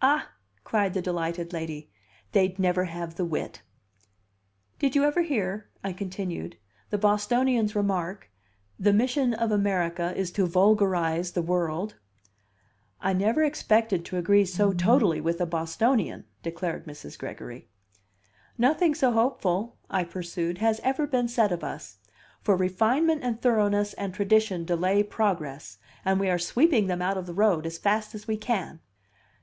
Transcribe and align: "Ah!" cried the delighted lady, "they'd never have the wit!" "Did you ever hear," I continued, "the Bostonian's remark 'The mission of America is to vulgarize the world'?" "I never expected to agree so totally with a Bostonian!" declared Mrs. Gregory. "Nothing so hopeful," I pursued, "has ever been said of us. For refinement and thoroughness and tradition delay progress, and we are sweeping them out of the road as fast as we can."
"Ah!" 0.00 0.30
cried 0.64 0.94
the 0.94 1.02
delighted 1.02 1.52
lady, 1.52 1.90
"they'd 2.32 2.58
never 2.58 2.84
have 2.86 3.16
the 3.16 3.26
wit!" 3.26 3.60
"Did 4.78 4.96
you 4.96 5.04
ever 5.04 5.20
hear," 5.20 5.68
I 5.84 5.92
continued, 5.92 6.56
"the 6.88 6.96
Bostonian's 6.96 7.76
remark 7.76 8.30
'The 8.78 8.94
mission 8.94 9.34
of 9.34 9.52
America 9.52 10.14
is 10.16 10.30
to 10.32 10.46
vulgarize 10.46 11.32
the 11.32 11.42
world'?" 11.42 11.96
"I 13.02 13.12
never 13.12 13.42
expected 13.44 14.06
to 14.06 14.16
agree 14.16 14.46
so 14.46 14.72
totally 14.72 15.20
with 15.20 15.42
a 15.42 15.46
Bostonian!" 15.46 16.24
declared 16.42 16.86
Mrs. 16.86 17.18
Gregory. 17.18 17.68
"Nothing 18.56 18.94
so 18.94 19.12
hopeful," 19.12 19.76
I 19.90 20.04
pursued, 20.04 20.56
"has 20.56 20.80
ever 20.84 21.06
been 21.06 21.28
said 21.28 21.52
of 21.52 21.62
us. 21.62 21.98
For 22.40 22.56
refinement 22.56 23.22
and 23.22 23.42
thoroughness 23.42 23.92
and 23.92 24.14
tradition 24.14 24.64
delay 24.64 25.02
progress, 25.02 25.76
and 26.02 26.18
we 26.18 26.30
are 26.30 26.38
sweeping 26.38 26.86
them 26.86 27.02
out 27.02 27.18
of 27.18 27.26
the 27.26 27.34
road 27.34 27.66
as 27.66 27.76
fast 27.76 28.14
as 28.14 28.26
we 28.26 28.38
can." 28.38 28.80